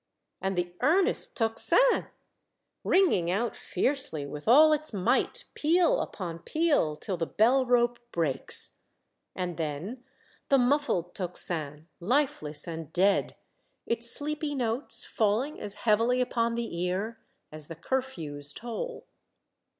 And 0.41 0.57
the 0.57 0.73
earnest 0.81 1.37
tocsin! 1.37 2.07
ringing 2.83 3.27
put 3.27 3.55
fiercely 3.55 4.25
with 4.25 4.47
all 4.47 4.73
its 4.73 4.91
might, 4.91 5.45
peal 5.53 6.01
upon 6.01 6.39
peal, 6.39 6.95
till 6.95 7.17
the 7.17 7.27
bell 7.27 7.67
rope 7.67 7.99
breaks! 8.11 8.81
And 9.35 9.57
then 9.57 10.03
the 10.49 10.57
muffled 10.57 11.13
tocsin, 11.13 11.85
Hfeless 12.01 12.65
and 12.67 12.91
dead, 12.91 13.35
its 13.85 14.09
sleepy 14.09 14.55
notes 14.55 15.05
falling 15.05 15.59
as 15.61 15.75
heavily 15.75 16.19
upon 16.19 16.55
the 16.55 16.81
ear 16.83 17.19
as 17.51 17.67
the 17.67 17.75
curfew's 17.75 18.53
toll. 18.53 19.05